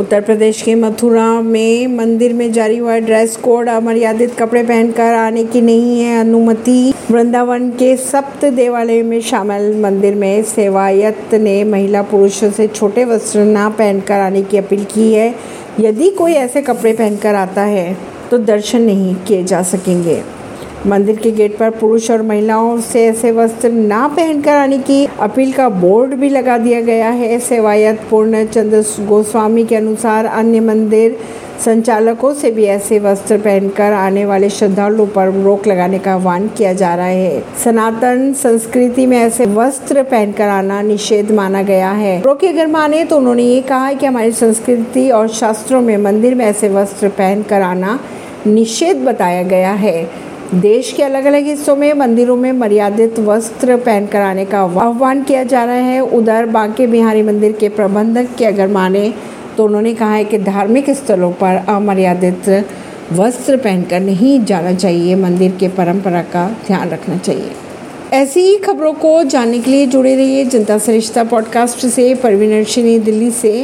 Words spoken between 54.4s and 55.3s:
का आह्वान